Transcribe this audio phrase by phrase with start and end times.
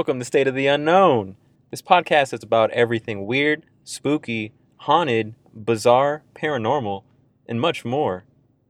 [0.00, 1.36] Welcome to State of the Unknown.
[1.70, 7.02] This podcast is about everything weird, spooky, haunted, bizarre, paranormal,
[7.46, 8.24] and much more.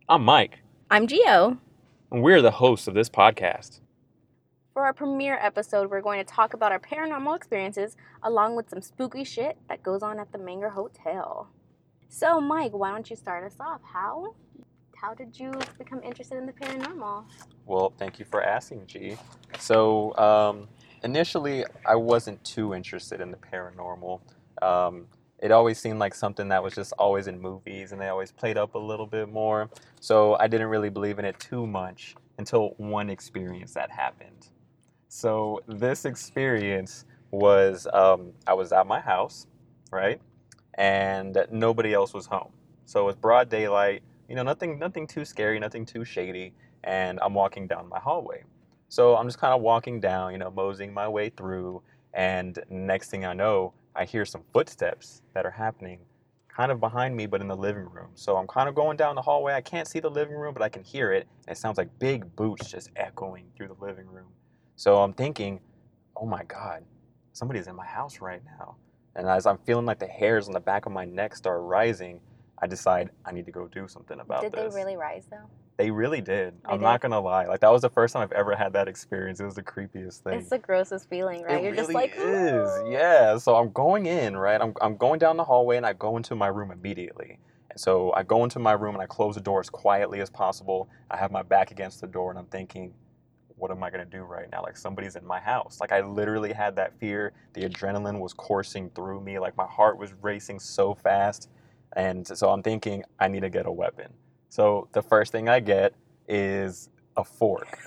[0.09, 0.59] I'm Mike,
[0.91, 1.57] I'm Geo.
[2.11, 3.79] and we're the hosts of this podcast.
[4.73, 8.83] For our premiere episode, we're going to talk about our paranormal experiences along with some
[8.83, 11.49] spooky shit that goes on at the Menger Hotel.
[12.09, 13.83] So, Mike, why don't you start us off?
[13.85, 14.35] How
[14.97, 17.25] how did you become interested in the paranormal?
[17.67, 19.17] Well, thank you for asking, G.
[19.59, 20.69] So, um,
[21.03, 24.21] initially, I wasn't too interested in the paranormal.
[24.63, 25.07] Um,
[25.39, 28.59] it always seemed like something that was just always in movies and they always played
[28.59, 29.71] up a little bit more.
[30.01, 34.49] So, I didn't really believe in it too much until one experience that happened.
[35.09, 39.47] So, this experience was um, I was at my house,
[39.93, 40.21] right?
[40.75, 42.53] And nobody else was home.
[42.87, 47.19] So, it was broad daylight, you know, nothing, nothing too scary, nothing too shady and
[47.23, 48.45] I'm walking down my hallway.
[48.91, 51.81] So I'm just kind of walking down, you know, moseying my way through,
[52.13, 56.01] and next thing I know, I hear some footsteps that are happening
[56.49, 58.09] kind of behind me, but in the living room.
[58.17, 59.55] So I'm kind of going down the hallway.
[59.55, 61.29] I can't see the living room, but I can hear it.
[61.47, 64.27] And it sounds like big boots just echoing through the living room.
[64.75, 65.61] So I'm thinking,
[66.17, 66.83] oh my God,
[67.33, 68.75] somebody's in my house right now.
[69.15, 72.21] And as I'm feeling like the hairs on the back of my neck start rising,
[72.61, 74.61] I decide I need to go do something about did this.
[74.63, 75.49] Did they really rise though?
[75.81, 76.53] They really did.
[76.63, 77.47] They I'm not gonna lie.
[77.47, 79.41] Like that was the first time I've ever had that experience.
[79.41, 80.35] It was the creepiest thing.
[80.35, 81.57] It's the grossest feeling, right?
[81.57, 82.69] It You're just really like, is.
[82.87, 83.39] Yeah.
[83.39, 84.61] So I'm going in, right?
[84.61, 87.39] I'm I'm going down the hallway and I go into my room immediately.
[87.71, 90.29] And so I go into my room and I close the door as quietly as
[90.29, 90.91] possible.
[91.11, 92.93] I have my back against the door and I'm thinking,
[93.57, 94.63] what am I gonna do right now?
[94.63, 95.79] Like somebody's in my house.
[95.81, 97.33] Like I literally had that fear.
[97.55, 99.39] The adrenaline was coursing through me.
[99.39, 101.49] Like my heart was racing so fast.
[101.95, 104.13] And so I'm thinking, I need to get a weapon.
[104.51, 105.95] So the first thing I get
[106.29, 107.79] is a fork.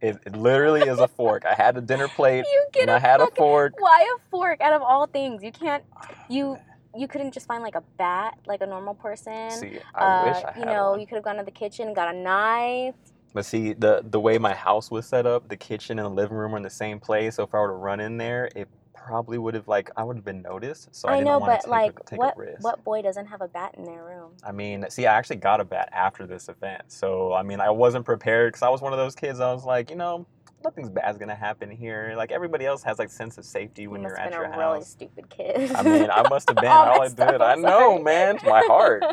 [0.00, 1.44] it, it literally is a fork.
[1.46, 2.44] I had a dinner plate
[2.78, 3.74] and I had a fork.
[3.78, 5.42] Why a fork out of all things?
[5.42, 5.84] You can't
[6.28, 6.58] you
[6.94, 9.50] you couldn't just find like a bat like a normal person.
[9.50, 11.00] See, I wish Uh, I had you know, one.
[11.00, 12.94] you could have gone to the kitchen, got a knife.
[13.32, 16.36] But see, the the way my house was set up, the kitchen and the living
[16.36, 17.36] room were in the same place.
[17.36, 18.68] So if I were to run in there, it
[19.06, 20.88] probably would have like I would have been noticed.
[20.94, 22.64] So I, I, didn't know, want but to take, like, a, take what a risk.
[22.64, 24.32] what boy doesn't have a bat in their room?
[24.44, 26.82] I mean, see, I actually got a bat after this event.
[26.88, 29.38] So I mean, I wasn't prepared because I was one of those kids.
[29.38, 30.26] I was like, you know,
[30.64, 32.14] nothing's bad's gonna happen here.
[32.16, 34.54] Like everybody else has like sense of safety when you you're must at your been
[34.54, 34.88] a really house.
[34.90, 35.72] stupid kid.
[35.72, 36.66] I mean, I must have been.
[36.66, 39.04] All I did, I know, man, to my heart.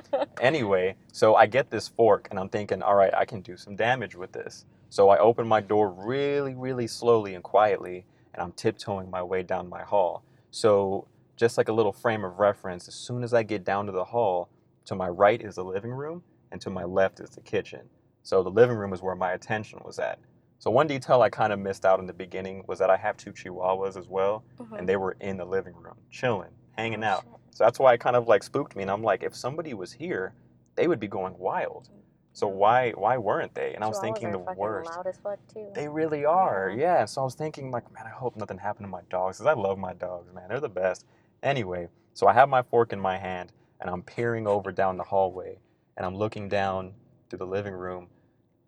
[0.42, 3.76] Anyway, so I get this fork and I'm thinking, all right, I can do some
[3.76, 4.66] damage with this.
[4.90, 9.44] So I open my door really, really slowly and quietly, and I'm tiptoeing my way
[9.44, 10.24] down my hall.
[10.52, 13.92] So, just like a little frame of reference, as soon as I get down to
[13.92, 14.50] the hall,
[14.86, 17.82] to my right is the living room, and to my left is the kitchen.
[18.24, 20.20] So, the living room is where my attention was at.
[20.60, 23.18] So, one detail I kind of missed out in the beginning was that I have
[23.18, 24.80] two chihuahuas as well, Mhm.
[24.80, 27.26] and they were in the living room, chilling, hanging Oh, out.
[27.52, 28.84] So that's why it kind of like spooked me.
[28.84, 30.34] And I'm like, if somebody was here,
[30.76, 31.90] they would be going wild.
[32.34, 33.74] So why why weren't they?
[33.76, 34.92] And I was Chihuahuas thinking the worst.
[34.92, 35.68] Loud as fuck too.
[35.76, 37.00] They really are, Yeah.
[37.00, 37.06] yeah.
[37.06, 39.60] So I was thinking like, man, I hope nothing happened to my dogs because I
[39.60, 40.46] love my dogs, man.
[40.50, 41.06] They're the best.
[41.44, 45.04] Anyway, so I have my fork in my hand and I'm peering over down the
[45.04, 45.60] hallway
[45.96, 46.94] and I'm looking down
[47.30, 48.08] through the living room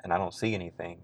[0.03, 0.99] and I don't see anything.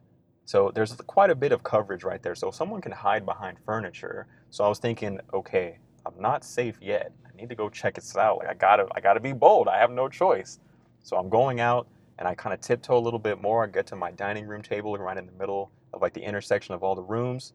[0.46, 2.36] So there's quite a bit of coverage right there.
[2.36, 4.28] So someone can hide behind furniture.
[4.52, 7.12] So I was thinking, okay, I'm not safe yet.
[7.26, 8.38] I need to go check this out.
[8.40, 9.68] Like I gotta, I gotta be bold.
[9.68, 10.60] I have no choice.
[11.04, 11.88] So I'm going out
[12.22, 13.64] and I kind of tiptoe a little bit more.
[13.64, 16.76] I get to my dining room table right in the middle of like the intersection
[16.76, 17.54] of all the rooms,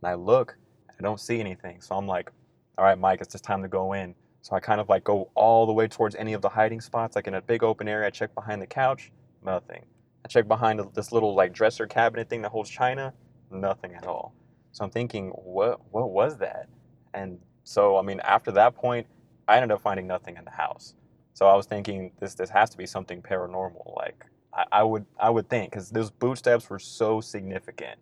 [0.00, 0.56] and I look.
[0.98, 1.82] I don't see anything.
[1.82, 2.32] So I'm like,
[2.78, 4.14] all right, Mike, it's just time to go in.
[4.40, 7.14] So I kind of like go all the way towards any of the hiding spots,
[7.14, 8.06] like in a big open area.
[8.06, 9.12] I check behind the couch,
[9.44, 9.84] nothing.
[10.24, 13.12] I check behind this little like dresser cabinet thing that holds china,
[13.50, 14.34] nothing at all.
[14.72, 16.68] So I'm thinking, what what was that?
[17.12, 19.06] And so I mean, after that point,
[19.46, 20.94] I ended up finding nothing in the house.
[21.36, 23.94] So I was thinking, this this has to be something paranormal.
[23.94, 24.24] Like
[24.54, 28.00] I, I would I would think because those boot steps were so significant.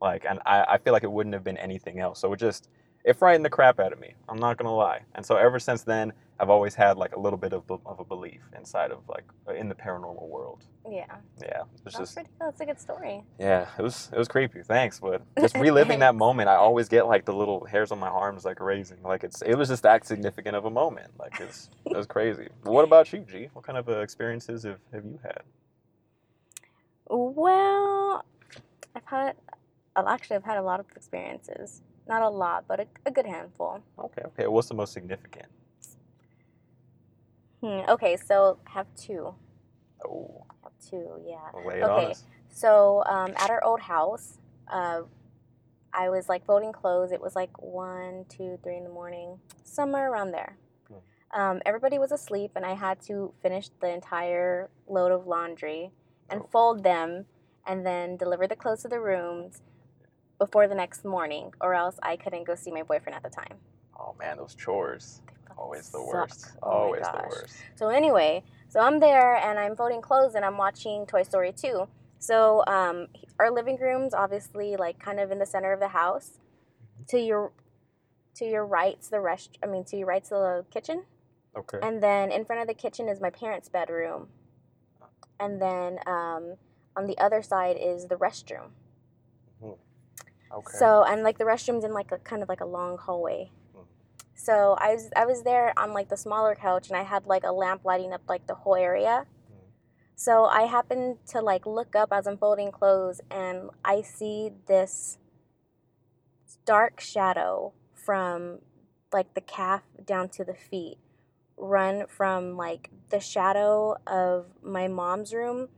[0.00, 2.20] Like, and I, I feel like it wouldn't have been anything else.
[2.20, 2.68] So it just
[3.04, 4.14] it frightened the crap out of me.
[4.28, 5.00] I'm not gonna lie.
[5.16, 8.04] And so ever since then, I've always had like a little bit of, of a
[8.04, 9.24] belief inside of like
[9.56, 10.64] in the paranormal world.
[10.90, 11.06] yeah,
[11.40, 12.48] Yeah, it's that's just pretty cool.
[12.48, 13.24] That's a good story.
[13.38, 14.62] yeah, it was it was creepy.
[14.62, 18.08] Thanks, but just reliving that moment, I always get like the little hairs on my
[18.08, 19.02] arms like raising.
[19.02, 21.10] Like it's it was just that significant of a moment.
[21.18, 22.48] Like it's it was crazy.
[22.62, 23.48] But what about you, G?
[23.54, 25.42] What kind of uh, experiences have, have you had?
[27.08, 28.24] Well,
[28.94, 29.36] I've had,
[29.94, 31.82] well, actually, I've had a lot of experiences.
[32.08, 33.80] Not a lot, but a, a good handful.
[33.98, 34.46] Okay, okay.
[34.46, 35.46] What's the most significant?
[37.60, 39.34] Hmm, okay, so I have two.
[40.06, 41.50] Oh, have two, yeah.
[41.66, 42.10] lay it on Okay.
[42.10, 42.24] us.
[42.48, 44.38] So um, at our old house,
[44.72, 45.02] uh,
[45.92, 47.12] I was like folding clothes.
[47.12, 50.58] It was like one, two, three in the morning, somewhere around there.
[50.88, 51.40] Hmm.
[51.40, 55.92] Um, everybody was asleep, and I had to finish the entire load of laundry
[56.28, 56.48] and Oh.
[56.52, 57.26] fold them,
[57.66, 59.62] and then deliver the clothes to the rooms
[60.38, 63.58] before the next morning, or else I couldn't go see my boyfriend at the time.
[63.98, 65.22] Oh man, those chores.
[65.56, 66.52] Always the worst.
[66.62, 67.56] Oh Always the worst.
[67.76, 71.88] So anyway, so I'm there and I'm folding clothes and I'm watching Toy Story 2.
[72.18, 73.08] So um,
[73.38, 76.38] our living room's obviously like kind of in the center of the house.
[77.08, 77.52] To your
[78.36, 79.58] to your right's the rest.
[79.62, 81.04] I mean, to your right's the kitchen,
[81.56, 81.78] Okay.
[81.82, 84.28] and then in front of the kitchen is my parents' bedroom,
[85.40, 86.56] and then um,
[86.96, 88.70] on the other side is the restroom.
[90.52, 90.78] Okay.
[90.78, 93.50] So and like the restrooms in like a kind of like a long hallway.
[94.36, 97.42] So I was I was there on like the smaller couch and I had like
[97.42, 99.24] a lamp lighting up like the whole area.
[99.48, 99.70] Hmm.
[100.14, 105.18] So I happened to like look up as I'm folding clothes and I see this
[106.66, 108.58] dark shadow from
[109.12, 110.98] like the calf down to the feet
[111.56, 115.68] run from like the shadow of my mom's room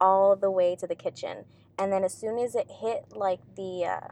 [0.00, 1.44] all the way to the kitchen
[1.78, 4.08] and then as soon as it hit like the uh,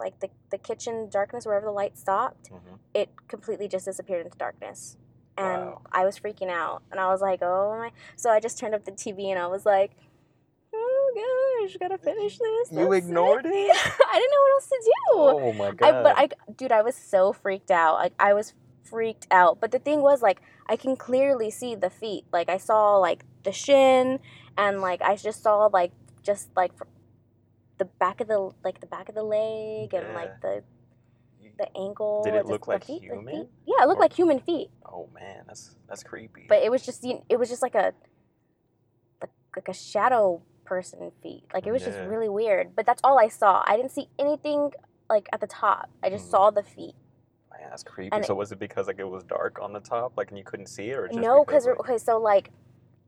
[0.00, 2.78] like the, the kitchen darkness wherever the light stopped Mhm.
[2.94, 4.96] it completely just disappeared into darkness
[5.36, 5.82] and Wow.
[5.92, 8.84] i was freaking out and i was like oh my so i just turned up
[8.84, 9.92] the tv and i was like
[10.74, 13.50] oh gosh gotta finish this You That's ignored it?
[14.10, 16.02] i didn't know what else to do Oh my I, god.
[16.02, 17.94] but I, dude, I was so freaked out.
[17.96, 18.52] Like I was
[18.82, 19.60] freaked out.
[19.60, 22.24] But the thing was, like, I can clearly see the feet.
[22.32, 24.18] Like I saw like the shin,
[24.58, 25.92] and like I just saw like
[26.22, 26.72] just like
[27.78, 30.14] the back of the like the back of the leg and Yeah.
[30.14, 30.62] like the
[31.56, 32.22] the ankle.
[32.24, 33.26] Did it look like feet, human?
[33.26, 33.48] feet.
[33.64, 34.70] Yeah, it looked Or- like human feet.
[34.86, 36.46] oh man, that's that's creepy.
[36.48, 37.92] But it was just you- it was just like a
[39.20, 41.44] like, like a shadow person feet.
[41.52, 42.74] Like it was just really weird.
[42.74, 43.62] But that's all I saw.
[43.66, 44.72] I didn't see anything
[45.08, 45.90] like at the top.
[46.02, 46.30] I just Mhm.
[46.30, 46.94] saw the feet.
[47.52, 48.10] man, that's creepy.
[48.12, 50.42] and so was it because like it was dark on the top, like and you
[50.44, 52.50] couldn't see it, or just no, because because like, okay, so like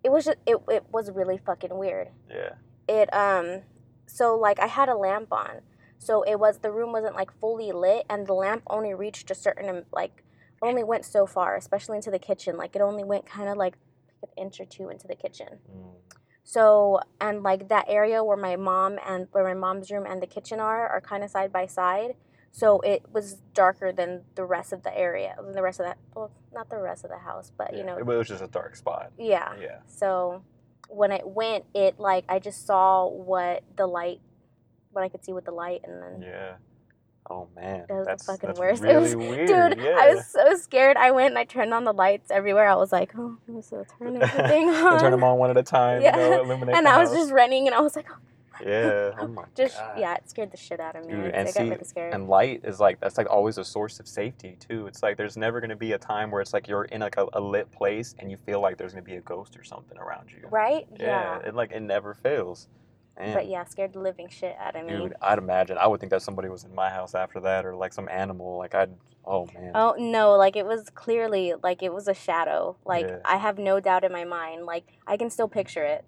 [0.05, 2.09] it was just it, it was really fucking weird.
[2.31, 2.55] yeah.
[2.89, 3.63] It um
[4.07, 5.61] so like I had a lamp on.
[5.99, 9.35] So it was the room wasn't like fully lit and the lamp only reached a
[9.35, 10.23] certain like
[10.63, 12.57] only went so far, especially into the kitchen.
[12.57, 13.77] Like it only went kind of like
[14.23, 15.59] an inch or two into the kitchen.
[15.71, 15.95] Mm.
[16.45, 20.27] So and like that area where my mom and where my mom's room and the
[20.27, 22.15] kitchen are are kind of side by side.
[22.53, 25.99] So it was darker than the rest of the area, than the rest of that.
[26.15, 28.47] Well, not the rest of the house, but Yeah, you know, it was just a
[28.49, 29.13] dark spot.
[29.19, 29.53] yeah.
[29.61, 29.81] Yeah.
[29.87, 30.43] So
[30.89, 34.21] when it went, it like I just saw what the light,
[34.93, 36.55] what I could see with the light, and then Yeah.
[37.29, 38.85] Oh man, That was the that's fucking that's worst.
[38.85, 39.49] It was- weird.
[39.49, 39.97] dude, yeah.
[39.99, 40.97] I was so scared.
[40.97, 42.69] I went and I turned on the lights everywhere.
[42.69, 45.01] I was like, oh, I'm so turn everything on.
[45.01, 46.03] Turn them on one at a time.
[46.03, 46.17] Yeah.
[46.17, 48.17] You know, illuminate and the I was just running, and I was like, oh,
[48.65, 49.11] Yeah.
[49.19, 49.99] Oh my just god.
[49.99, 51.13] yeah, it scared the shit out of me.
[51.15, 52.15] Dude, and I see, got really scared.
[52.15, 54.87] And light is like that's like always a source of safety too.
[54.87, 57.27] It's like there's never gonna be a time where it's like you're in like a,
[57.33, 60.31] a lit place and you feel like there's gonna be a ghost or something around
[60.31, 60.47] you.
[60.51, 60.87] right?
[60.99, 61.39] Yeah.
[61.41, 62.69] It like it never fails.
[63.19, 63.33] Man.
[63.33, 64.93] But yeah, scared the living shit out of me.
[64.93, 67.75] Dude, I'd imagine I would think that somebody was in my house after that or
[67.75, 68.59] like some animal.
[68.59, 68.91] Like I'd
[69.25, 69.73] oh man.
[69.75, 72.77] Oh no, like it was clearly like it was a shadow.
[72.85, 73.19] Like Yeah.
[73.25, 74.67] I have no doubt in my mind.
[74.67, 76.05] Like I can still picture it.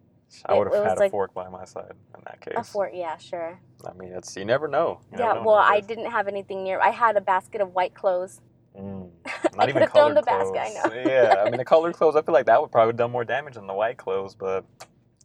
[0.47, 2.54] I would have had a like- fork by my side in that case.
[2.56, 3.58] A fork, yeah, sure.
[3.87, 5.00] I mean, it's you never know.
[5.12, 6.80] You Yeah, never know well, I didn't have anything near.
[6.80, 8.40] I had a basket of white clothes.
[8.78, 9.11] Mm.
[9.26, 11.04] I Not even could've thrown colored the basket, I clothes.
[11.04, 11.11] know.
[11.11, 12.16] yeah, I mean the colored clothes.
[12.16, 14.35] I feel like that would probably have done more damage than the white clothes.
[14.35, 14.64] But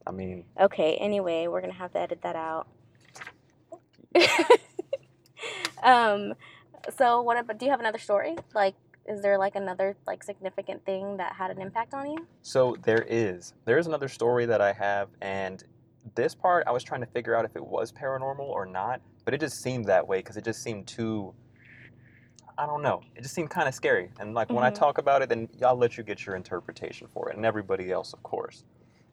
[0.08, 2.68] I mean, Okay, anyway, we're gonna have to edit that out.
[5.84, 6.34] um,
[6.98, 7.58] so what about?
[7.58, 8.36] Do you have another story?
[8.54, 12.26] Like, is there like another like significant thing that had an impact on you?
[12.42, 15.64] so there is there is another story that I have, and
[16.16, 19.34] this part I was trying to figure out if it was paranormal or not, but
[19.34, 21.34] it just seemed that way because it just seemed too.
[22.58, 23.02] I don't know.
[23.16, 24.76] It just seemed kind of scary, and like when I Mhm.
[24.76, 28.14] talk about it, then I'll let you get your interpretation for it, and everybody else,
[28.14, 28.64] of course.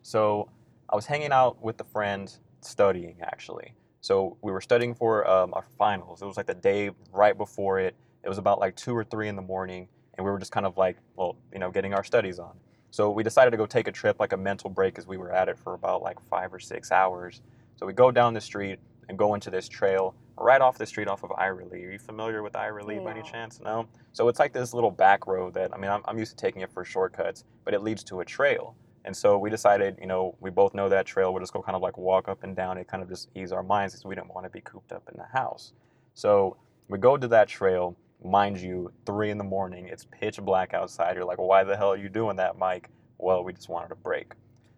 [0.02, 0.49] So
[0.88, 3.75] I was hanging out with a friend studying actually.
[4.02, 6.20] So we were studying for um, our finals.
[6.23, 7.94] It was like the day right before it.
[8.25, 10.67] It was about like two or three in the morning, and we were just kind
[10.67, 12.57] of like, well, you know, getting our studies on.
[12.91, 15.33] So we decided to go take a trip, like a mental break, as we were
[15.33, 17.43] at it for about like five or six hours.
[17.77, 21.09] So we go down the street and go into this trail right off the street
[21.09, 21.85] off of Ira Lee.
[21.85, 23.61] Are you familiar with Ira Lee by any chance?
[23.61, 23.87] No.
[24.12, 26.62] So it's like this little back road that I mean, I'm, I'm used to taking
[26.62, 28.75] it for shortcuts, but it leads to a trail.
[29.05, 31.33] And so we decided, you know, we both know that trail.
[31.33, 33.53] We'll just go kind of like walk up and down it, kind of just ease
[33.53, 35.73] our minds because we didn't want to be cooped up in the house.
[36.15, 36.57] So
[36.89, 39.87] we go to that trail, mind you, three in the morning.
[39.87, 41.17] It's pitch black outside.
[41.17, 42.91] You're like, why the hell are you doing that, Mike?
[43.19, 44.33] Well, we just wanted a break.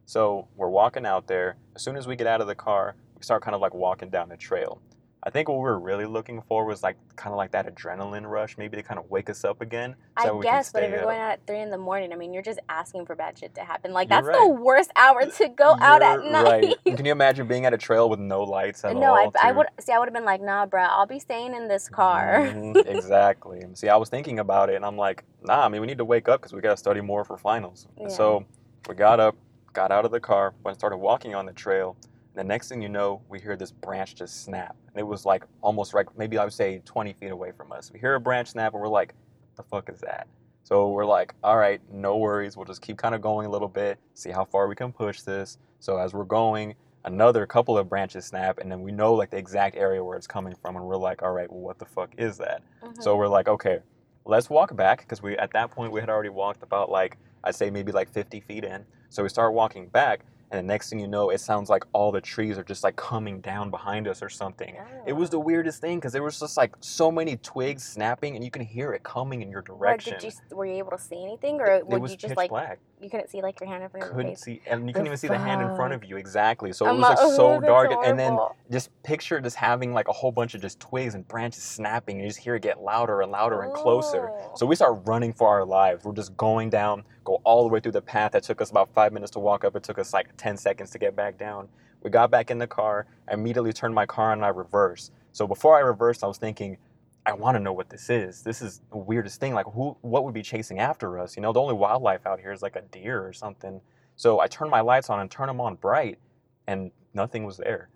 [0.05, 1.57] So we're walking out there.
[1.75, 4.11] As soon as we get out of the car, we start kind of like walking
[4.11, 4.81] down the trail.
[5.25, 8.29] I think what we were really looking for was like kind of like that adrenaline
[8.29, 9.95] rush, maybe to kind of wake us up again.
[10.21, 12.35] so I guess, but if you're going out at three in the morning, I mean,
[12.35, 13.93] you're just asking for bad shit to happen.
[13.93, 16.77] Like You're that's the worst hour to go out at night.
[16.85, 16.97] Right.
[16.97, 19.33] Can you imagine being at a trail with no lights at no, all?
[19.41, 19.93] I, I would see.
[19.93, 22.39] I would have been like, nah, bruh, I'll be staying in this car.
[22.39, 23.65] Mhm, exactly.
[23.75, 25.65] See, I was thinking about it, and I'm like, nah.
[25.65, 27.87] I mean, we need to wake up because we gotta study more for finals.
[27.97, 28.17] And Yeah.
[28.17, 28.45] So
[28.89, 29.37] we got up,
[29.73, 31.97] got out of the car, went and started walking on the trail.
[32.35, 35.45] The next thing you know, we hear this branch just snap, and it was like
[35.61, 37.91] almost like maybe I would say 20 feet away from us.
[37.93, 39.15] We hear a branch snap, and we're like,
[39.57, 40.27] the fuck is that?
[40.65, 42.57] So we're like, all right, no worries.
[42.57, 45.21] We'll just keep kind of going a little bit, see how far we can push
[45.21, 45.59] this.
[45.81, 46.75] So as we're going,
[47.05, 50.27] another couple of branches snap, and then we know like the exact area where it's
[50.27, 52.63] coming from, and we're like, all right, well, what the fuck is that?
[53.01, 53.19] So mm-hmm.
[53.19, 53.81] we're like, okay,
[54.25, 57.55] let's walk back because we at that point we had already walked about like I'd
[57.55, 58.85] say maybe like 50 feet in.
[59.09, 62.13] So we start walking back, and the next thing you know, it sounds like all
[62.13, 64.77] the trees are just like coming down behind us or something.
[65.07, 65.41] It was the Oh.
[65.41, 68.93] weirdest thing because there was just like so many twigs snapping, and you can hear
[68.93, 70.13] it coming in your direction.
[70.21, 72.37] did you were you able to see anything, or it would was you just pitch
[72.37, 72.79] like black.
[73.03, 74.41] You couldn't see like your hand in front of your Couldn't face?
[74.43, 76.73] see, and you couldn't even see the hand in front of you exactly.
[76.73, 78.39] So it I'm was like, so "Oh, that's dark, and then
[78.71, 82.23] just picture just having like a whole bunch of just twigs and branches snapping, and
[82.23, 84.31] you just hear it get louder and louder and closer.
[84.55, 86.05] So we start running for our lives.
[86.05, 88.93] We're just going down, go all the way through the path that took us about
[88.95, 89.75] five minutes to walk up.
[89.77, 91.69] It took us like 10 seconds to get back down.
[92.03, 93.07] We got back in the car.
[93.29, 95.13] I immediately turned my car on and I reversed.
[95.33, 96.77] So before I reversed, I was thinking,
[97.25, 98.43] I want to know what this is.
[98.43, 99.55] This is the weirdest thing.
[99.55, 101.37] Like, who, what would be chasing after us?
[101.37, 103.81] You know, the only wildlife out here is like a deer or something.
[104.17, 106.19] So I turned my lights on and turned them on bright,
[106.67, 107.91] and nothing was there.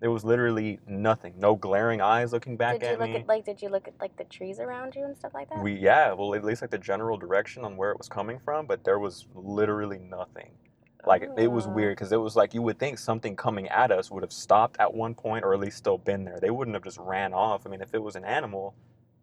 [0.00, 1.34] There was literally nothing.
[1.38, 3.16] No glaring eyes looking back did you at look me.
[3.16, 5.62] at like did you look at like the trees around you and stuff like that?
[5.62, 8.66] We yeah, well at least like the general direction on where it was coming from,
[8.66, 10.50] but there was literally nothing.
[11.06, 11.70] Like it was Oh.
[11.70, 14.76] weird because it was like you would think something coming at us would have stopped
[14.78, 16.38] at one point or at least still been there.
[16.40, 17.66] They wouldn't have just ran off.
[17.66, 18.74] I mean, if it was an animal,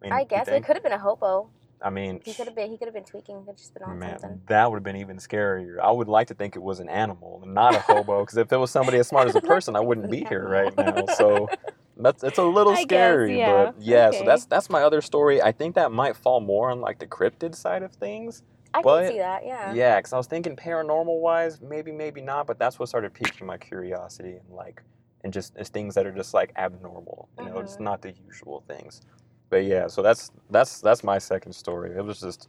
[0.02, 1.50] I, mean, I guess it could have been a hobo.
[1.82, 2.70] I mean, He could have been.
[2.70, 3.38] He could have been tweaking.
[3.40, 4.42] Could have just been on man, something.
[4.48, 5.78] that would have been even scarier.
[5.80, 8.52] I would like to think it was an animal and not a hobo because if
[8.52, 11.06] it was somebody as smart as a person, I wouldn't be here right now.
[11.14, 11.48] So
[11.96, 13.64] that's it's a little I guess, scary, yeah.
[13.72, 14.10] but yeah.
[14.10, 15.40] So that's that's my other story.
[15.40, 18.42] I think that might fall more on like the cryptid side of things.
[18.72, 19.44] I but- can see that.
[19.44, 19.72] Yeah.
[19.72, 23.46] Yeah, because I was thinking paranormal wise, maybe, maybe not, but that's what started piquing
[23.46, 24.82] my curiosity and like,
[25.24, 27.28] and just it's things that are just like abnormal.
[27.38, 27.84] You know, it's mm-hmm.
[27.84, 29.02] not the usual things.
[29.50, 31.96] But yeah, so that's that's that's my second story.
[31.96, 32.48] It was just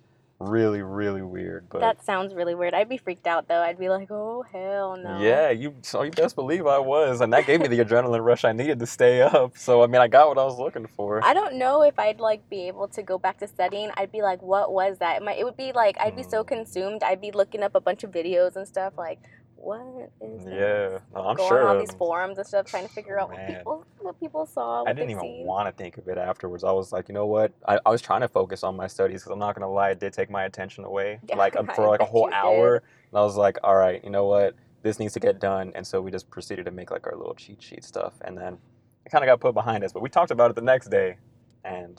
[0.50, 1.68] really, really weird.
[1.70, 2.74] But That sounds really weird.
[2.74, 3.62] I'd be freaked out though.
[3.62, 5.20] I'd be like, oh hell no.
[5.22, 8.44] yeah, you so you best believe I was, and that gave me the adrenaline rush
[8.46, 9.58] I needed to stay up.
[9.58, 11.24] So I mean, I got what I was looking for.
[11.24, 13.92] I don't know if I'd like be able to go back to studying.
[13.98, 15.18] I'd be like, what was that?
[15.22, 16.48] It, might, it would be like I'd be so Mm.
[16.48, 17.04] consumed.
[17.04, 19.20] I'd be looking up a bunch of videos and stuff like,
[19.64, 20.46] what is?
[20.48, 21.68] Yeah, no, I'm Go sure.
[21.68, 24.82] on these forums and stuff, trying to figure out what people what people saw.
[24.82, 25.46] What I didn't even seen.
[25.46, 26.64] want to think of it afterwards.
[26.64, 27.52] I was like, you know what?
[27.68, 30.00] I, I was trying to focus on my studies because I'm not gonna lie, it
[30.00, 32.36] did take my attention away, Yeah, like um, for like a whole you did.
[32.36, 32.76] hour.
[32.78, 34.56] And I was like, all right, you know what?
[34.84, 35.72] This needs to get done.
[35.76, 38.58] And so we just proceeded to make like our little cheat sheet stuff, and then
[39.06, 39.94] it kind of got put behind us.
[39.94, 41.18] But we talked about it the next day,
[41.64, 41.98] and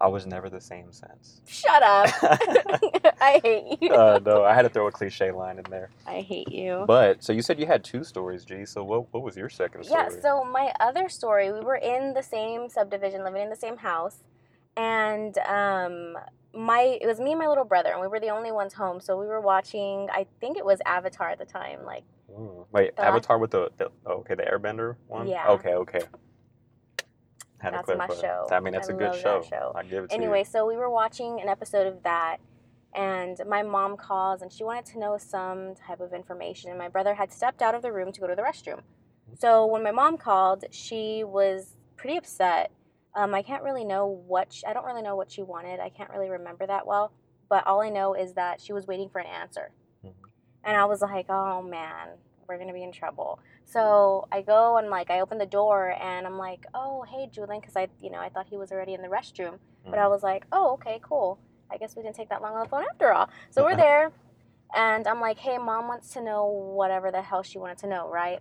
[0.00, 1.40] I was never the same since.
[1.46, 2.08] Shut up.
[3.20, 3.92] I hate you.
[3.92, 5.90] uh, no, I had to throw a cliche line in there.
[6.06, 6.84] I hate you.
[6.86, 8.64] But so you said you had two stories, G.
[8.66, 10.02] So what what was your second story?
[10.02, 13.76] Yeah, so my other story, we were in the same subdivision, living in the same
[13.76, 14.18] house,
[14.76, 16.16] and um,
[16.52, 19.00] my it was me and my little brother, and we were the only ones home.
[19.00, 22.66] So we were watching, I think it was Avatar at the time, like Ooh.
[22.72, 25.28] Wait, The last- Avatar with the, the okay, the Airbender one.
[25.28, 25.48] Yeah.
[25.50, 26.00] Okay, okay.
[27.64, 28.46] Had to That's my show.
[28.50, 29.42] I mean, that's I a good show.
[29.42, 29.72] show.
[29.74, 32.36] I give it to anyway, so we were watching an episode of that,
[32.94, 36.88] and my mom calls and she wanted to know some type of information, and my
[36.88, 38.80] brother had stepped out of the room to go to the restroom.
[39.38, 42.70] So when my mom called, she was pretty upset.
[43.16, 45.80] Um, I can't really know what she, I don't really know what she wanted.
[45.80, 47.12] I can't really remember that well,
[47.48, 49.70] but all I know is that she was waiting for an answer,
[50.04, 50.12] Mhm.
[50.64, 52.08] and I was like, oh man,
[52.46, 53.38] we're gonna be in trouble.
[53.64, 57.60] So I go and like I open the door and I'm like, oh hey Julian,
[57.60, 59.52] because I you know I thought he was already in the restroom.
[59.84, 59.90] you.
[59.90, 61.38] But I was like, oh, okay, cool.
[61.70, 63.28] I guess we didn't take that long on the phone after all.
[63.50, 64.12] So we're there,
[64.76, 68.08] and I'm like, hey, mom wants to know whatever the hell she wanted to know,
[68.08, 68.40] right?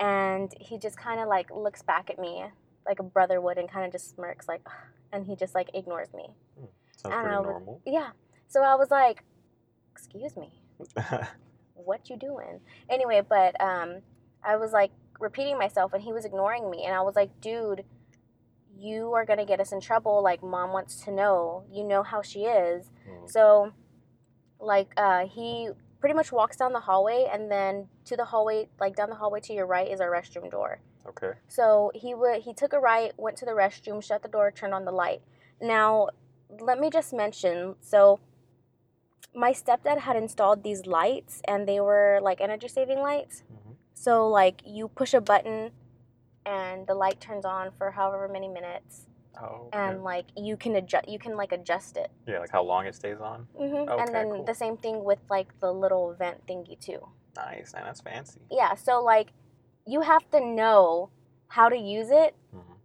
[0.00, 2.44] And he just kind of like looks back at me
[2.86, 4.72] like a brother would and kind of just smirks, like, "Ugh,"
[5.12, 6.34] and he just like ignores me.
[6.96, 7.80] Sounds and pretty I was- normal.
[7.86, 8.10] Yeah.
[8.48, 9.22] So I was like,
[9.92, 10.50] excuse me,
[11.74, 12.60] what you doing?
[12.90, 14.00] Anyway, but um,
[14.44, 17.84] I was like repeating myself, and he was ignoring me, and I was like, dude,
[18.76, 20.22] you are gonna get us in trouble.
[20.22, 21.64] Like, mom wants to know.
[21.70, 22.90] You know how she is.
[23.08, 23.30] Mm.
[23.30, 23.72] So,
[24.58, 25.70] like, uh, he
[26.00, 29.40] pretty much walks down the hallway, and then to the hallway, like down the hallway
[29.40, 30.80] to your right, is our restroom door.
[31.06, 31.32] Okay.
[31.48, 34.74] So he would he took a right, went to the restroom, shut the door, turned
[34.74, 35.20] on the light.
[35.60, 36.08] Now,
[36.60, 38.20] let me just mention, so
[39.34, 43.42] my stepdad had installed these lights and they were like energy saving lights.
[43.42, 43.61] Mhm.
[43.94, 45.70] So like you push a button
[46.46, 49.06] and the light turns on for however many minutes
[49.40, 49.68] Oh.
[49.68, 49.78] Okay.
[49.78, 52.10] and like you can adjust you can like adjust it.
[52.26, 53.46] yeah, like how long it stays on.
[53.56, 54.44] hmm Okay, and then cool.
[54.44, 56.98] the same thing with like the little vent thingy too.
[57.36, 58.40] Nice, and that's fancy.
[58.50, 59.32] Yeah, so like
[59.86, 61.08] you have to know
[61.48, 62.76] how to use it Mhm.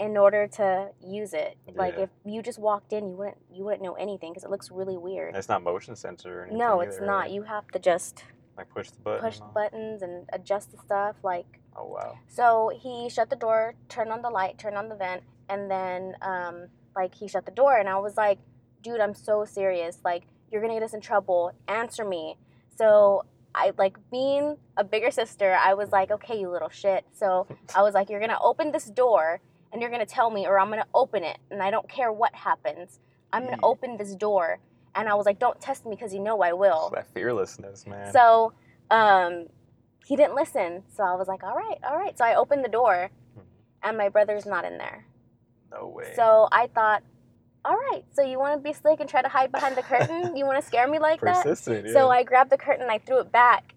[0.00, 1.56] in order to use it.
[1.74, 2.04] Like Yeah.
[2.04, 4.96] if you just walked in, you wouldn't you wouldn't know anything because it looks really
[4.96, 5.36] weird.
[5.36, 6.58] It's not motion sensor or anything.
[6.58, 7.18] No, it's either, not.
[7.20, 7.30] right?
[7.30, 8.24] You have to just
[8.56, 9.20] like push the button.
[9.20, 9.52] push and the all?
[9.52, 11.16] buttons and adjust the stuff.
[11.22, 12.18] Like Oh wow.
[12.28, 16.14] so, he shut the door, turned on the light, turned on the vent, and then
[16.20, 18.38] um, like he shut the door, and I was like,
[18.82, 19.98] dude, I'm so serious.
[20.04, 21.52] Like you're gonna get us in trouble.
[21.68, 22.36] Answer me.
[22.76, 23.24] So.
[23.54, 25.54] I like being a bigger sister.
[25.62, 27.04] I was like, okay, you little shit.
[27.12, 30.58] So I was like, you're gonna open this door and you're gonna tell me, or
[30.58, 32.98] I'm gonna open it, and I don't care what happens.
[33.30, 34.58] I'm gonna open this door,
[34.94, 36.90] and I was like, don't test me because you know I will.
[36.94, 38.12] That fearlessness, man.
[38.12, 38.52] So,
[38.90, 39.46] um,
[40.04, 40.82] he didn't listen.
[40.96, 42.16] So I was like, all right, all right.
[42.18, 43.42] So I opened the door, Mhm.
[43.82, 45.06] and my brother's not in there.
[45.70, 46.12] no way.
[46.14, 47.02] So I thought,
[47.64, 48.04] all right.
[48.12, 50.36] So you want to be slick and try to hide behind the curtain?
[50.36, 51.44] you want to scare me like that?
[51.44, 51.88] persistent.
[51.90, 52.10] So.
[52.10, 53.74] I grabbed the curtain, I threw it back,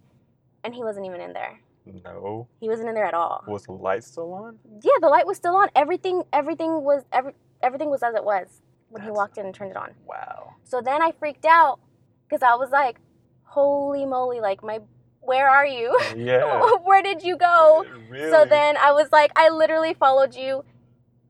[0.66, 1.60] and he wasn't even in there.
[2.04, 2.48] No.
[2.60, 3.44] He wasn't in there at all.
[3.48, 4.58] Was the light still on?
[4.82, 5.70] Yeah, the light was still on.
[5.76, 9.72] Everything, everything was every, everything was as it was when he walked in and turned
[9.72, 9.92] it on.
[10.06, 10.56] Wow.
[10.64, 11.80] So then I freaked out
[12.28, 12.98] because I was like,
[13.44, 14.40] "Holy moly!
[14.40, 14.80] Like my,
[15.22, 15.98] where are you?
[16.16, 16.62] Yeah.
[16.84, 18.30] where did you go?" Really?
[18.32, 20.64] So then I was like, I literally followed you,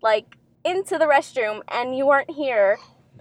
[0.03, 2.77] like into the restroom, and you weren't here.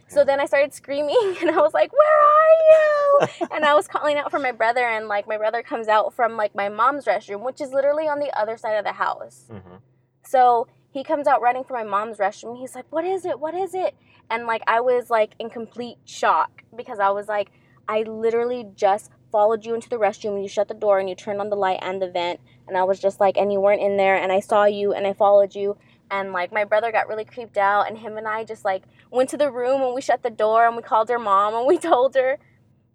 [0.09, 3.89] So then I started screaming, and I was like, "Where are you?" and I was
[3.89, 7.07] calling out for my brother, and like my brother comes out from like my mom's
[7.07, 9.47] restroom, which is literally on the other side of the house.
[9.51, 9.77] hmm
[10.25, 12.59] So he comes out running for my mom's restroom.
[12.59, 13.41] He's like, "What is it?
[13.41, 13.95] What is it?"
[14.31, 17.51] And like I was like in complete shock because I was like,
[17.89, 20.35] I literally just followed you into the restroom.
[20.35, 22.77] And you shut the door and you turned on the light and the vent, and
[22.77, 25.13] I was just like, and you weren't in there, and I saw you and I
[25.13, 25.77] followed you.
[26.11, 29.31] And like my brother got really creeped out, and him and I just like went
[29.31, 31.79] to the room and we shut the door and we called her mom and we
[31.91, 32.39] told her.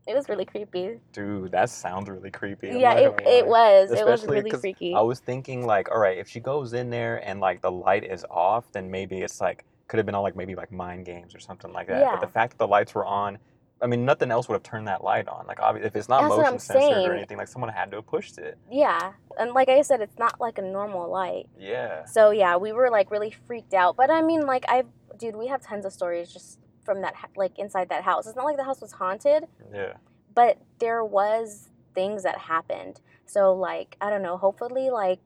[0.07, 0.99] It was really creepy.
[1.13, 2.71] Dude, that sounds really creepy.
[2.71, 3.91] I'm yeah, it, it was.
[3.91, 4.95] it was really freaky.
[4.95, 8.03] I was thinking like, all right, if she goes in there and like the light
[8.03, 11.35] is off, then maybe it's like could have been all like maybe like mind games
[11.35, 11.99] or something like that.
[11.99, 12.11] Yeah.
[12.11, 13.37] But the fact that the lights were on,
[13.81, 15.47] I mean, nothing else would have turned that light on.
[15.47, 17.07] Like, obvi- if it's not That's what motion I'm censored saying.
[17.07, 18.57] or anything, like someone had to have pushed it.
[18.71, 21.47] yeah, and like I said, it's not like a normal light.
[21.57, 22.05] Yeah.
[22.05, 23.95] So yeah, we were like really freaked out.
[23.97, 24.83] But I mean, like I,
[25.17, 28.27] dude, we have tons of stories just from that, like inside that house.
[28.27, 29.93] It's not like the house was haunted, Yeah.
[30.35, 32.99] but there was things that happened.
[33.25, 34.37] So like I don't know.
[34.37, 35.19] Hopefully, like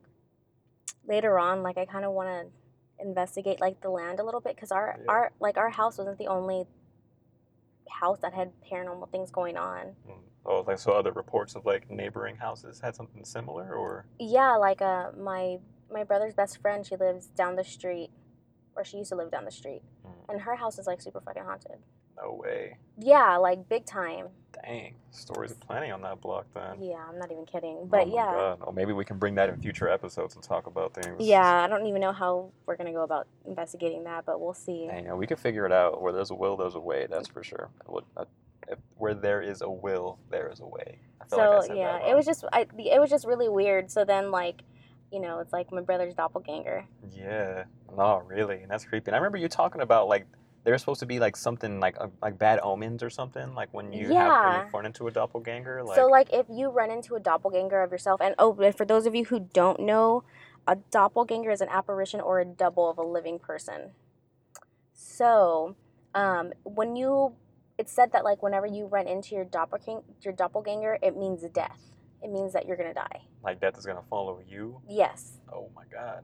[1.08, 2.46] later on, like I kind of want to
[3.04, 5.12] investigate like the land a little bit because our Yeah.
[5.12, 6.66] our like our house wasn't the only
[7.90, 9.96] house that had paranormal things going on.
[10.08, 10.18] Mm.
[10.46, 14.82] Oh, like so other reports of like neighboring houses had something similar, or Yeah, like
[14.82, 15.60] uh my
[15.92, 18.10] my brother's best friend, she lives down the street,
[18.76, 20.30] or she used to live down the street, Mm.
[20.30, 21.78] and her house is like super fucking haunted.
[22.22, 22.78] No way.
[22.98, 24.28] Yeah, like big time.
[24.64, 26.82] Dang, stories are plenty on that block then.
[26.82, 27.78] Yeah, I'm not even kidding.
[27.82, 28.60] Oh But my yeah, God.
[28.68, 31.18] Oh, maybe we can bring that in future episodes and talk about things.
[31.20, 34.86] yeah, I don't even know how we're gonna go about investigating that, but we'll see.
[34.96, 36.02] You know, we can figure it out.
[36.02, 37.08] Where there's a will, there's a way.
[37.10, 37.70] That's for sure.
[37.88, 38.26] I I- uh,
[38.70, 41.00] if, where there is a will, there is a way.
[41.20, 43.50] I feel like I So said yeah, it was just I, it was just really
[43.50, 43.92] weird.
[43.92, 44.62] So then like,
[45.12, 46.86] you know, it's like my brother's doppelganger.
[47.12, 47.66] Yeah.
[47.98, 49.08] No, really, and that's creepy.
[49.08, 50.26] And I remember you talking about like
[50.64, 53.92] there's supposed to be like something like uh, like bad omens or something like when
[53.92, 54.66] you have when Yeah.
[54.66, 55.84] you run into a doppelganger.
[55.84, 58.86] Like, so like if you run into a doppelganger of yourself, and oh, and for
[58.86, 60.24] those of you who don't know,
[60.68, 63.92] a doppelganger is an apparition or a double of a living person.
[64.94, 65.76] So,
[66.16, 67.34] um, when you,
[67.78, 71.80] it's said that like whenever you run into your doppelganger, your doppelganger, it means death.
[72.22, 73.24] It means that you're gonna die.
[73.44, 74.80] like death is gonna follow you.
[74.88, 75.40] Yes.
[75.52, 76.24] Oh my god.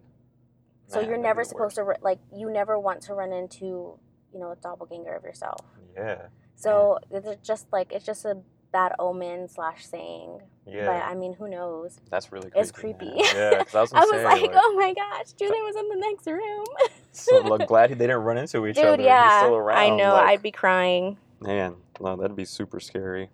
[0.87, 3.99] So Man, you're never supposed to like you never want to run into,
[4.33, 5.65] you know, a doppelganger of yourself.
[5.95, 6.27] Yeah.
[6.55, 8.37] So it's just like it's just a
[8.71, 10.39] bad omen slash saying.
[10.65, 10.85] Yeah.
[10.85, 11.99] But I mean, who knows?
[12.11, 12.59] that's really creepy.
[12.61, 13.05] it's creepy.
[13.05, 13.17] man.
[13.17, 15.95] Yeah, 'cause I was, I was say, like, oh my gosh, Julian was in the
[15.95, 16.65] next room.
[17.11, 18.91] so look, glad they didn't run into each other.
[18.91, 19.41] Dude, He's yeah.
[19.41, 19.77] still around.
[19.79, 21.17] I know, like, I'd be crying.
[21.39, 23.29] Man, no, that'd be super scary.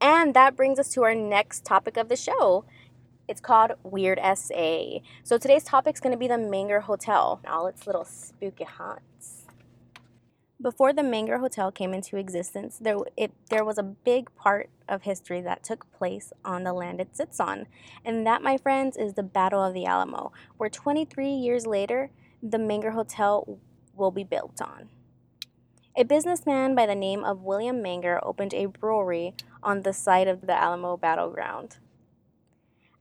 [0.00, 2.64] And that brings us to our next topic of the show.
[3.28, 4.98] It's called Weird SA.
[5.24, 8.64] So today's topic is going to be the Menger Hotel, and all its little spooky
[8.64, 9.39] haunts.
[10.62, 15.02] Before the Menger Hotel came into existence, there, it, there was a big part of
[15.02, 17.66] history that took place on the land it sits on.
[18.04, 22.10] And that, my friends, is the Battle of the Alamo, where 23 years later,
[22.42, 23.58] the Menger Hotel
[23.94, 24.90] will be built on.
[25.96, 30.42] A businessman by the name of William Menger opened a brewery on the site of
[30.42, 31.78] the Alamo battleground.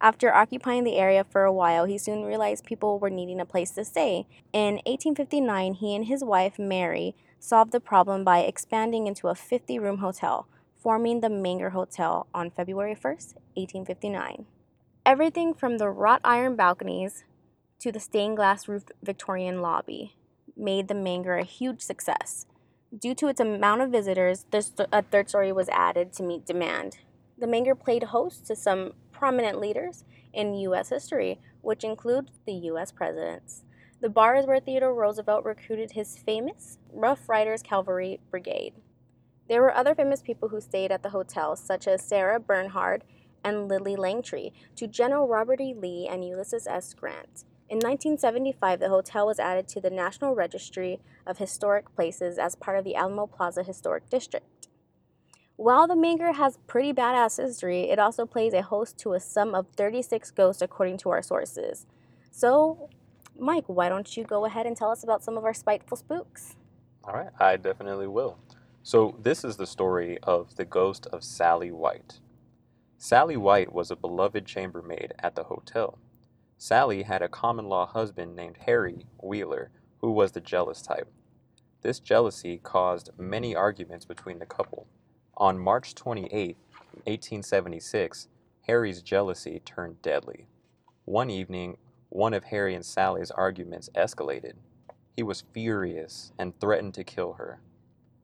[0.02, 3.72] After occupying the area for a while, he soon realized people were needing a place
[3.72, 4.28] to stay.
[4.54, 9.80] In 1859, he and his wife, Mary, solved the problem by expanding into a 50
[9.80, 14.45] room hotel, forming the Menger Hotel on February 1st, 1859.
[15.06, 17.23] Everything from the wrought iron balconies
[17.80, 20.15] to the stained glass roofed Victorian lobby
[20.56, 22.45] made the Menger a huge success.
[22.97, 24.45] Due to its amount of visitors,
[24.91, 26.97] a third story was added to meet demand.
[27.38, 30.89] The Menger played host to some prominent leaders in U.S.
[30.89, 32.91] history, which include the U.S.
[32.91, 33.63] presidents.
[34.01, 38.75] The bar is where Theodore Roosevelt recruited his famous Rough Riders Cavalry Brigade.
[39.49, 43.03] There were other famous people who stayed at the hotel, such as Sarah Bernhardt
[43.43, 45.73] and Lillie Langtry, to General Robert E.
[45.73, 46.93] Lee and Ulysses S.
[46.93, 47.43] Grant.
[47.67, 52.77] In 1975, the hotel was added to the National Registry of Historic Places as part
[52.79, 54.69] of the Alamo Plaza Historic District.
[55.57, 59.53] While the Menger has pretty badass history, it also plays a host to a sum
[59.53, 61.85] of 36 ghosts according to our sources.
[62.31, 62.89] So,
[63.39, 66.56] Mike, why don't you go ahead and tell us about some of our spiteful spooks?
[67.04, 68.38] All right, I definitely will.
[68.84, 72.19] So, this is the story of the ghost of Sally White.
[72.97, 75.97] Sally White was a beloved chambermaid at the hotel.
[76.58, 79.71] Sally had a common law husband named Harry Wheeler,
[80.02, 81.08] who was the jealous type.
[81.82, 84.88] This jealousy caused many arguments between the couple.
[85.38, 86.58] On March 28,
[87.06, 88.28] 1876,
[88.67, 90.47] Harry's jealousy turned deadly.
[91.06, 91.78] One evening,
[92.10, 94.54] one of Harry and Sally's arguments escalated.
[95.15, 97.62] He was furious and threatened to kill her.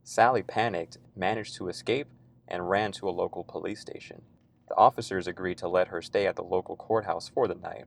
[0.03, 2.07] Sally panicked, managed to escape,
[2.47, 4.23] and ran to a local police station.
[4.67, 7.85] The officers agreed to let her stay at the local courthouse for the night.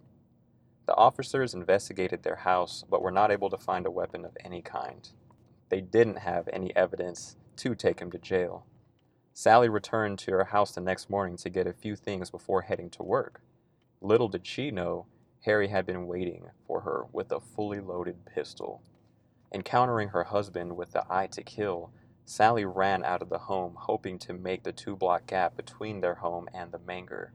[0.87, 4.63] The officers investigated their house but were not able to find a weapon of any
[4.63, 5.09] kind.
[5.69, 8.65] They didn't have any evidence to take him to jail.
[9.35, 12.91] Sally returned to her house the next morning to get a few things before heading
[12.91, 13.41] to work.
[14.01, 15.07] Little did she know,
[15.43, 18.83] Harry had been waiting for her with a fully loaded pistol.
[19.53, 21.93] Encountering her husband with the eye to kill,
[22.25, 26.17] Sally ran out of the home, hoping to make the two block gap between their
[26.17, 27.31] home and the Menger.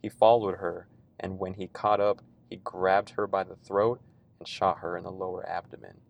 [0.00, 0.88] He followed her,
[1.20, 4.00] and when he caught up, he grabbed her by the throat
[4.38, 6.00] and shot her in the lower abdomen.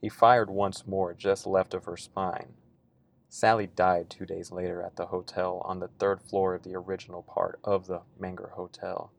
[0.00, 2.54] He fired once more just left of her spine,
[3.32, 7.22] Sally died two days later at the hotel on the third floor of the original
[7.22, 9.12] part of the Menger Hotel.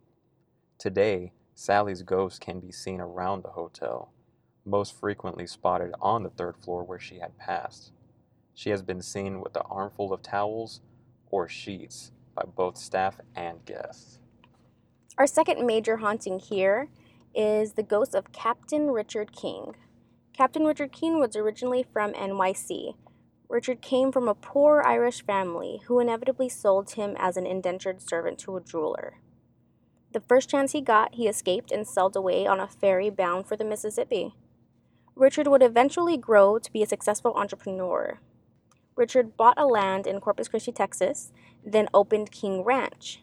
[0.81, 4.11] Today, Sally's ghost can be seen around the hotel,
[4.65, 7.91] most frequently spotted on the third floor where she had passed.
[8.55, 10.81] She has been seen with a armful of towels
[11.29, 14.17] or sheets by both staff and guests.
[15.19, 16.89] Our second major haunting here
[17.35, 19.75] is the ghost of Captain Richard King.
[20.33, 22.95] Captain Richard King was originally from NYC,
[23.51, 28.39] Richard came from a poor Irish family who inevitably sold him as an indentured servant
[28.39, 29.17] to a jeweler.
[30.13, 33.55] The first chance he got, he escaped and sailed away on a ferry bound for
[33.55, 34.35] the Mississippi.
[35.15, 38.19] Richard would eventually grow to be a successful entrepreneur.
[38.95, 41.31] Richard bought a land in Corpus Christi, Texas,
[41.65, 43.21] then opened King Ranch.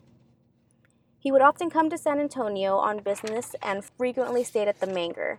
[1.18, 5.38] He would often come to San Antonio on business and frequently stayed at the Menger,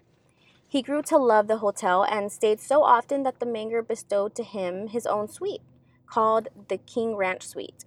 [0.70, 4.44] he grew to love the hotel and stayed so often that the Menger bestowed to
[4.44, 5.64] him his own suite,
[6.06, 7.86] called the King Ranch Suite.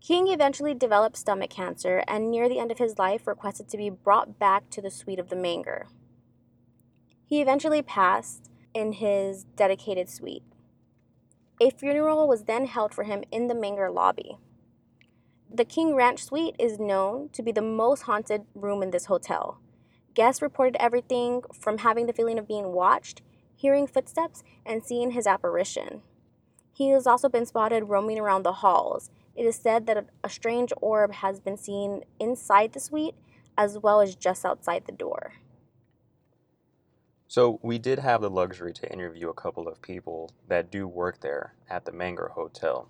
[0.00, 3.90] King eventually developed stomach cancer and near the end of his life requested to be
[3.90, 5.84] brought back to the suite of the Menger.
[7.26, 10.42] He eventually passed in his dedicated suite.
[11.60, 14.38] A funeral was then held for him in the Menger lobby.
[15.52, 19.58] The King Ranch Suite is known to be the most haunted room in this hotel.
[20.14, 23.20] Guests reported everything from having the feeling of being watched,
[23.54, 26.02] hearing footsteps, and seeing his apparition.
[26.72, 29.10] He has also been spotted roaming around the halls.
[29.36, 33.14] It is said that a strange orb has been seen inside the suite
[33.56, 35.34] as well as just outside the door.
[37.28, 41.20] So, we did have the luxury to interview a couple of people that do work
[41.20, 42.88] there at the Menger Hotel.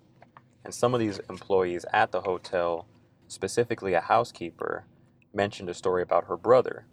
[0.65, 2.87] And some of these employees at the hotel,
[3.27, 4.85] specifically a housekeeper,
[5.33, 6.85] mentioned a story about her brother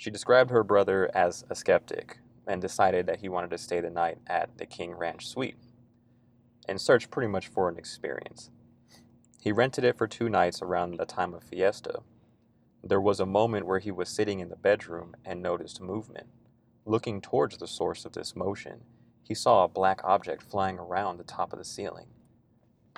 [0.00, 3.90] she described her brother as a skeptic and decided that he wanted to stay the
[3.90, 5.58] night at the King Ranch Suite
[6.66, 8.48] and searched pretty much for an experience.
[9.40, 12.00] He rented it for two nights around the time of fiesta.
[12.84, 16.26] There was a moment where he was sitting in the bedroom and noticed movement.
[16.84, 18.80] Looking towards the source of this motion,
[19.22, 22.06] he saw a black object flying around the top of the ceiling.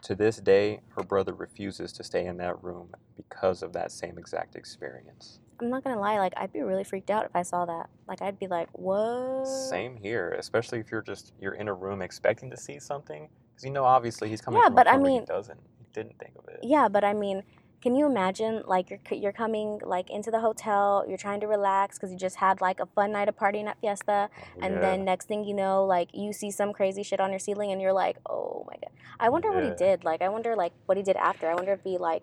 [0.02, 4.18] To this day, her brother refuses to stay in that room because of that same
[4.18, 5.38] exact experience.
[5.60, 7.88] I'm not gonna lie, like I'd be really freaked out if I saw that.
[8.08, 12.02] Like I'd be like, "What?" Same here, especially if you're just you're in a room
[12.02, 15.26] expecting to see something, because you know obviously he's coming Yeah, but I mean- he
[15.26, 15.60] doesn't,
[15.92, 16.60] didn't think of it.
[16.62, 17.42] Yeah, but I mean,
[17.80, 21.98] can you imagine like you're you're coming like into the hotel, you're trying to relax
[21.98, 24.80] because you just had like a fun night of partying at Fiesta, Oh, and yeah.
[24.80, 27.80] then next thing you know, like you see some crazy shit on your ceiling, and
[27.80, 30.04] you're like, "Oh my god!" I wonder what he did.
[30.04, 31.48] Like, I wonder like what he did after.
[31.50, 32.22] I wonder if he like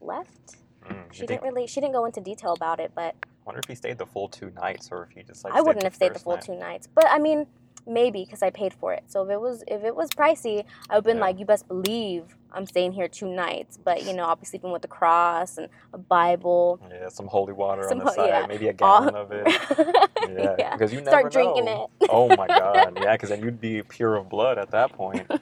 [0.00, 0.56] left.
[0.88, 1.66] Mm, She didn't really.
[1.66, 4.28] She didn't go into detail about it, but I wonder if he stayed the full
[4.28, 5.52] two nights or if he just like.
[5.54, 6.42] I wouldn't have stayed the full night.
[6.44, 6.86] two nights.
[6.94, 7.46] But I mean,
[7.86, 9.04] maybe because I paid for it.
[9.06, 11.22] So if it was if it was pricey, I would been Yeah.
[11.24, 13.76] like, you best believe I'm staying here two nights.
[13.76, 16.80] But you know, I'll be sleeping with a cross and a Bible.
[16.90, 18.46] Yeah, some holy water Some on the ho- side, yeah.
[18.46, 19.46] maybe a All- gallon of it.
[20.28, 20.72] Yeah, yeah.
[20.72, 21.88] because you never Start drinking know.
[22.00, 22.08] it.
[22.10, 25.30] oh my god, yeah, because then you'd be pure of blood at that point.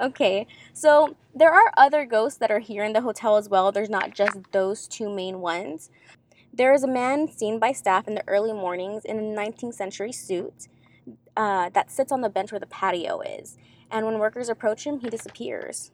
[0.00, 3.72] Okay, so there are other ghosts that are here in the hotel as well.
[3.72, 5.90] There's not just those two main ones.
[6.52, 10.12] There is a man seen by staff in the early mornings in a 19th century
[10.12, 10.68] suit
[11.38, 13.56] uh, that sits on the bench where the patio is.
[13.90, 15.92] And when workers approach him, he disappears.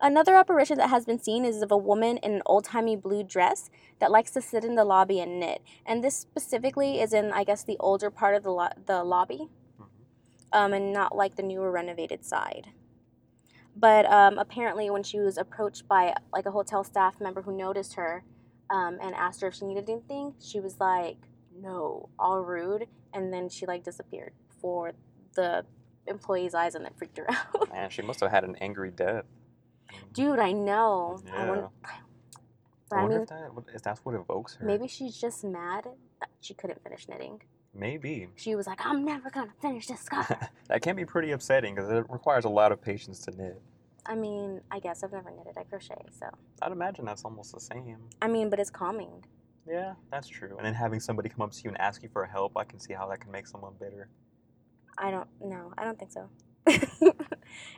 [0.00, 3.22] Another apparition that has been seen is of a woman in an old timey blue
[3.22, 5.62] dress that likes to sit in the lobby and knit.
[5.86, 9.48] And this specifically is in, I guess, the older part of the, lo- the lobby
[9.80, 9.86] Mhm.
[10.52, 12.68] um, and not like the newer renovated side.
[13.76, 17.94] But um, apparently, when she was approached by like a hotel staff member who noticed
[17.94, 18.24] her
[18.70, 21.18] um, and asked her if she needed anything, she was like,
[21.56, 24.92] "No," all rude, and then she like disappeared for
[25.34, 25.64] the
[26.06, 27.68] employee's eyes, and that freaked her out.
[27.70, 29.24] Man, she must have had an angry death.
[30.12, 31.18] Dude, I know.
[31.32, 31.48] I, Yeah.
[31.48, 31.90] wonder, I
[32.90, 34.66] but I wonder mean, if that if that's what evokes her.
[34.66, 35.84] maybe she's just mad
[36.20, 37.42] that she couldn't finish knitting.
[37.74, 38.28] Maybe.
[38.36, 40.32] She was like, "I'm never gonna finish this scarf."
[40.68, 43.60] that can be pretty upsetting because it requires a lot of patience to knit.
[44.06, 45.56] I mean, I guess I've never knitted.
[45.58, 46.26] I crochet, so
[46.62, 47.98] I'd imagine that's almost the same.
[48.22, 49.22] I mean, but it's calming.
[49.68, 50.56] Yeah, that's true.
[50.56, 52.80] And then having somebody come up to you and ask you for help, I can
[52.80, 54.08] see how that can make someone bitter.
[55.00, 55.72] I don't know.
[55.78, 56.28] I don't think so.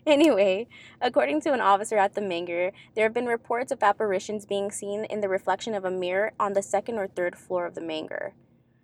[0.06, 0.66] anyway,
[1.00, 5.04] according to an officer at the Menger, there have been reports of apparitions being seen
[5.04, 8.32] in the reflection of a mirror on the second or third floor of the Menger.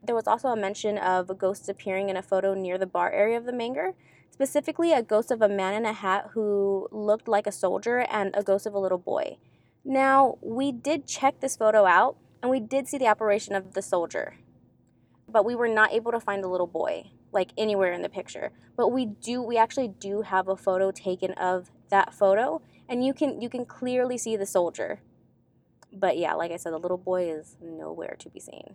[0.02, 3.38] There was also a mention of ghosts appearing in a photo near the bar area
[3.38, 3.94] of the Menger,
[4.30, 8.34] specifically a ghost of a man in a hat who looked like a soldier and
[8.36, 9.38] a ghost of a little boy.
[9.84, 13.82] Now, we did check this photo out and we did see the apparition of the
[13.82, 14.36] soldier,
[15.28, 18.52] but we were not able to find the little boy like anywhere in the picture
[18.76, 23.14] but we do we actually do have a photo taken of that photo and you
[23.14, 25.00] can you can clearly see the soldier
[25.92, 28.74] but yeah like i said the little boy is nowhere to be seen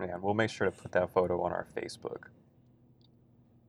[0.00, 2.24] Yeah, we'll make sure to put that photo on our Facebook.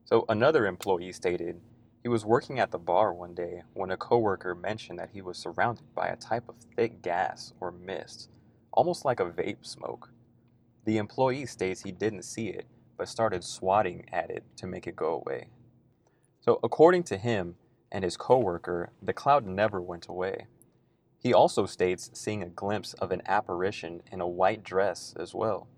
[0.04, 1.60] So another employee stated
[2.02, 5.38] he was working at the bar one day when a coworker mentioned that he was
[5.38, 8.30] surrounded by a type of thick gas or mist,
[8.72, 10.10] almost like a vape smoke.
[10.86, 12.66] The employee states he didn't see it,
[12.98, 15.46] but started swatting at it to make it go away.
[16.40, 17.54] So according to him
[17.90, 20.46] and his coworker, the cloud never went away.
[21.20, 25.68] He also states seeing a glimpse of an apparition in a white dress as well.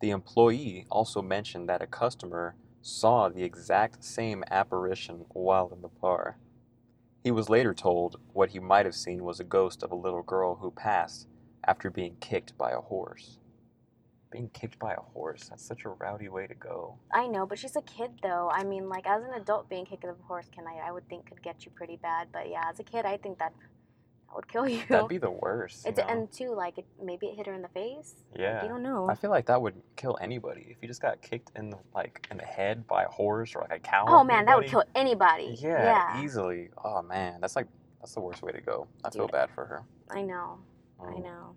[0.00, 5.88] The employee also mentioned that a customer saw the exact same apparition while in the
[5.88, 6.36] bar.
[7.22, 10.22] He was later told what he might have seen was a ghost of a little
[10.22, 11.28] girl who passed
[11.64, 13.38] after being kicked by a horse.
[14.32, 16.96] Being kicked by a horse, that's such a rowdy way to go.
[17.12, 20.04] i know but she's a kid though i mean like as an adult being kicked
[20.04, 22.62] of a horse can i i would think could get you pretty bad but yeah
[22.70, 23.52] as a kid i think that
[24.28, 25.86] that would kill you That'd be the worst.
[25.86, 28.62] it's and too like it, maybe it hit her in the face yeah.
[28.62, 31.50] you don't know I feel like that would kill anybody if you just got kicked
[31.56, 34.06] in the like in the head by a horse or like a cow.
[34.08, 36.70] oh man that would kill anybody Yeah, yeah easily.
[36.82, 37.66] Oh man, that's like
[38.00, 38.86] that's the worst way to go.
[39.04, 39.82] I feel bad for her.
[40.10, 40.58] i know
[41.00, 41.24] I Mm.
[41.24, 41.54] know.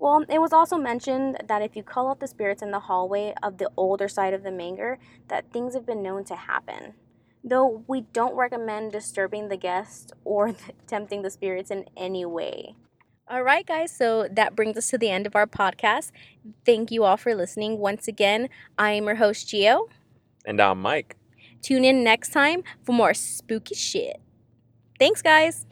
[0.00, 3.34] Well, it was also mentioned that if you call out the spirits in the hallway
[3.42, 4.96] of the older side of the Menger,
[5.28, 6.94] that things have been known to happen.
[7.44, 10.54] Though we don't recommend disturbing the guests or
[10.86, 12.76] tempting the spirits in any way.
[13.28, 16.12] All right, guys, so that brings us to the end of our podcast.
[16.64, 17.78] Thank you all for listening.
[17.78, 19.88] Once again, I am your host, Gio.
[20.46, 21.16] And I'm Mike.
[21.60, 24.18] Tune in next time for more spooky shit.
[24.98, 25.66] Thanks, guys.